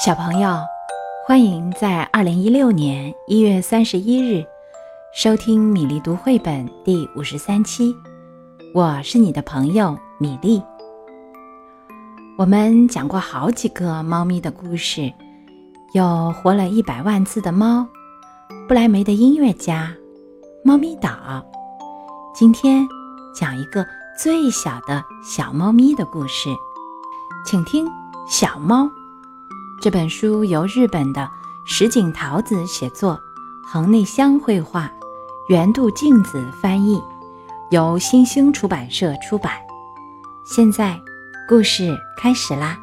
[0.00, 0.58] 小朋友，
[1.26, 4.44] 欢迎在二零一六年一月三十一日
[5.14, 7.94] 收听米粒读绘本第五十三期。
[8.74, 10.62] 我是你的朋友米粒。
[12.38, 15.12] 我们讲过好几个猫咪的故事，
[15.92, 17.86] 有活了一百万次的猫，
[18.66, 19.94] 不来梅的音乐家，
[20.64, 21.44] 猫咪岛。
[22.34, 22.88] 今天
[23.36, 23.86] 讲一个
[24.18, 26.48] 最小的小猫咪的故事，
[27.44, 27.86] 请听
[28.26, 28.84] 《小猫》。
[29.82, 31.28] 这本书由日本的
[31.64, 33.20] 石井桃子写作，
[33.64, 34.88] 横内香绘画，
[35.48, 37.02] 原度静子翻译，
[37.72, 39.54] 由新兴出版社出版。
[40.44, 41.02] 现在，
[41.48, 42.78] 故事开始啦！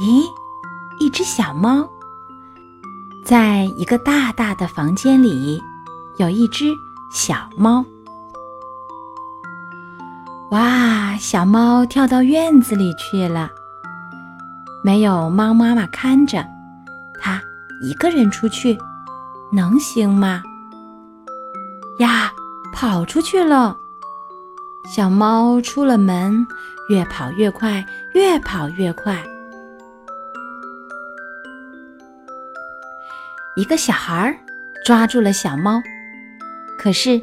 [0.00, 0.24] 咦，
[0.98, 1.88] 一只小猫，
[3.24, 5.62] 在一个大大的房间里，
[6.16, 6.74] 有一只
[7.12, 7.84] 小猫。
[10.50, 13.52] 哇，小猫跳到院子里去了。
[14.84, 16.44] 没有猫妈妈看着，
[17.18, 17.42] 它
[17.80, 18.78] 一个人出去，
[19.50, 20.42] 能行吗？
[22.00, 22.30] 呀，
[22.70, 23.74] 跑出去了！
[24.94, 26.46] 小猫出了门，
[26.90, 29.24] 越跑越快，越跑越快。
[33.56, 34.38] 一个小孩
[34.84, 35.82] 抓住了小猫，
[36.78, 37.18] 可是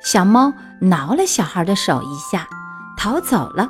[0.00, 2.46] 小猫挠了小孩的手一下，
[2.96, 3.68] 逃走了。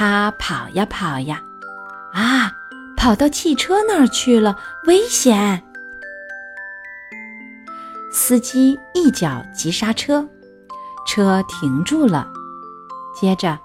[0.00, 1.42] 他跑呀跑呀，
[2.14, 2.50] 啊，
[2.96, 4.56] 跑到汽车那儿去了，
[4.86, 5.62] 危险！
[8.10, 10.26] 司机一脚急刹车，
[11.06, 12.26] 车停住了。
[13.14, 13.58] 接着，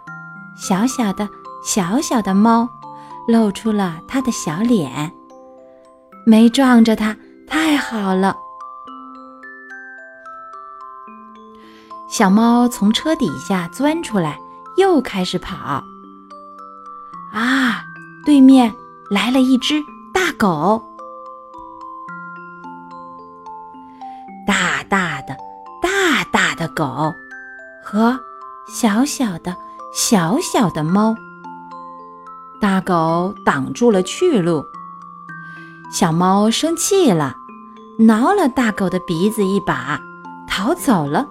[0.58, 1.30] 小小的、
[1.66, 2.68] 小小的猫
[3.30, 5.10] 露出了它的小脸，
[6.26, 7.16] 没撞着它，
[7.48, 8.36] 太好了。
[12.10, 14.38] 小猫从车底下钻出来，
[14.76, 15.82] 又开始跑。
[17.36, 17.84] 啊！
[18.26, 18.74] 对面
[19.10, 19.76] 来了一只
[20.14, 20.82] 大狗，
[24.48, 25.36] 大大的、
[25.82, 27.14] 大大的狗
[27.84, 28.18] 和
[28.68, 29.54] 小小的、
[29.94, 31.14] 小小的猫。
[32.62, 34.66] 大狗挡住了去路，
[35.92, 37.36] 小猫生气了，
[38.00, 40.00] 挠了大狗的鼻子一把，
[40.48, 41.28] 逃走了。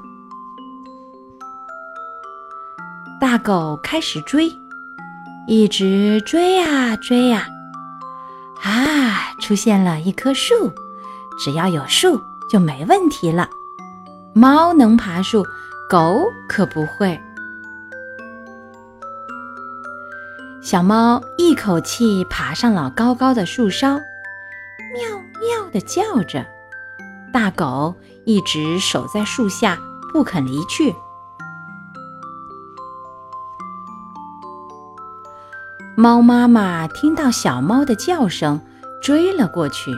[3.19, 4.53] 大狗开始追。
[5.47, 7.47] 一直追呀追呀，
[8.63, 9.35] 啊！
[9.41, 10.73] 出现了一棵树，
[11.39, 12.19] 只要有树
[12.49, 13.51] 就没问题了。
[14.33, 15.45] 猫能爬树，
[15.91, 17.21] 狗可不会。
[20.63, 24.01] 小猫一口气爬上了高高的树梢，
[24.95, 26.47] 喵喵地叫着。
[27.35, 27.95] 大狗
[28.25, 29.79] 一直守在树下，
[30.11, 30.95] 不肯离去。
[35.97, 38.61] 猫妈妈听到小猫的叫声，
[39.01, 39.97] 追了过去。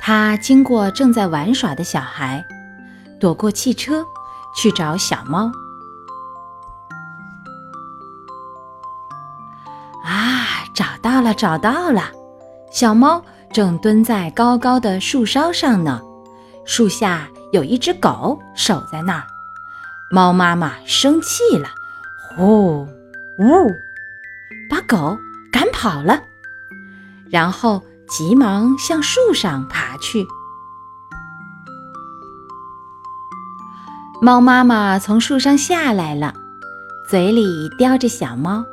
[0.00, 2.42] 它经过正在玩耍的小孩，
[3.20, 4.02] 躲过汽车，
[4.56, 5.52] 去找小猫。
[10.02, 12.04] 啊，找到了，找到了！
[12.70, 13.22] 小猫
[13.52, 16.00] 正蹲在高高的树梢上呢，
[16.64, 19.24] 树下有一只狗守在那儿。
[20.10, 21.68] 猫妈妈生气了，
[22.18, 22.86] 呼！
[23.38, 23.74] 呜，
[24.70, 25.18] 把狗
[25.52, 26.22] 赶跑了，
[27.30, 30.26] 然后急忙向树上爬去。
[34.22, 36.32] 猫妈妈从树上下来了，
[37.10, 38.64] 嘴里叼着小猫。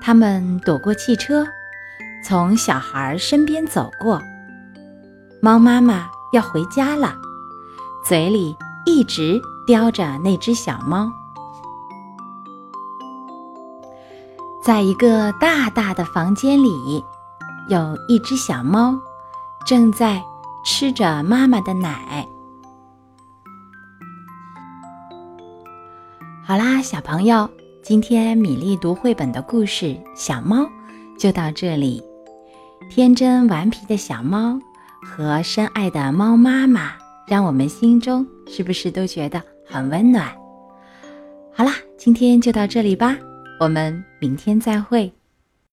[0.00, 1.46] 他们躲过汽车，
[2.24, 4.20] 从小孩身边走过。
[5.40, 7.16] 猫妈妈要回家了，
[8.04, 11.10] 嘴里一直叼着那只小猫。
[14.62, 17.04] 在一个大大的房间里，
[17.68, 18.96] 有一只小猫，
[19.66, 20.22] 正在
[20.64, 22.24] 吃着妈妈的奶。
[26.44, 27.50] 好啦，小朋友，
[27.82, 30.58] 今天米粒读绘本的故事《小猫》
[31.18, 32.00] 就到这里。
[32.88, 34.56] 天真顽皮的小猫
[35.04, 36.92] 和深爱的猫妈妈，
[37.26, 40.32] 让我们心中是不是都觉得很温暖？
[41.52, 43.16] 好啦，今天就到这里吧。
[43.62, 45.21] 我们明天再会。